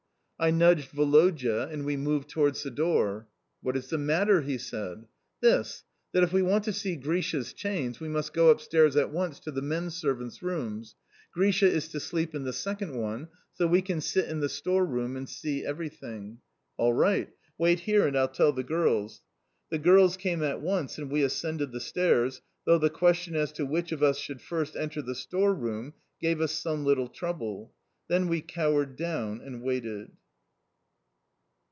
I 0.43 0.49
nudged 0.49 0.91
Woloda, 0.95 1.67
and 1.69 1.85
we 1.85 1.95
moved 1.95 2.27
towards 2.27 2.63
the 2.63 2.71
door. 2.71 3.27
"What 3.61 3.77
is 3.77 3.91
the 3.91 3.99
matter?" 3.99 4.41
he 4.41 4.57
said. 4.57 5.05
"This 5.39 5.83
that 6.13 6.23
if 6.23 6.33
we 6.33 6.41
want 6.41 6.63
to 6.63 6.73
see 6.73 6.95
Grisha's 6.95 7.53
chains 7.53 7.99
we 7.99 8.07
must 8.09 8.33
go 8.33 8.49
upstairs 8.49 8.95
at 8.95 9.11
once 9.11 9.39
to 9.41 9.51
the 9.51 9.61
men 9.61 9.91
servants' 9.91 10.41
rooms. 10.41 10.95
Grisha 11.31 11.67
is 11.69 11.89
to 11.89 11.99
sleep 11.99 12.33
in 12.33 12.43
the 12.43 12.53
second 12.53 12.95
one, 12.95 13.27
so 13.53 13.67
we 13.67 13.83
can 13.83 14.01
sit 14.01 14.25
in 14.29 14.39
the 14.39 14.49
store 14.49 14.83
room 14.83 15.15
and 15.15 15.29
see 15.29 15.63
everything." 15.63 16.39
"All 16.75 16.93
right. 16.95 17.29
Wait 17.59 17.81
here, 17.81 18.07
and 18.07 18.17
I'll 18.17 18.27
tell 18.27 18.51
the 18.51 18.63
girls." 18.63 19.21
The 19.69 19.77
girls 19.77 20.17
came 20.17 20.41
at 20.41 20.59
once, 20.59 20.97
and 20.97 21.11
we 21.11 21.21
ascended 21.21 21.71
the 21.71 21.79
stairs, 21.79 22.41
though 22.65 22.79
the 22.79 22.89
question 22.89 23.35
as 23.35 23.51
to 23.51 23.63
which 23.67 23.91
of 23.91 24.01
us 24.01 24.17
should 24.17 24.41
first 24.41 24.75
enter 24.75 25.03
the 25.03 25.13
store 25.13 25.53
room 25.53 25.93
gave 26.19 26.41
us 26.41 26.53
some 26.53 26.83
little 26.83 27.09
trouble. 27.09 27.75
Then 28.07 28.27
we 28.27 28.41
cowered 28.41 28.95
down 28.95 29.39
and 29.41 29.61
waited. 29.61 30.13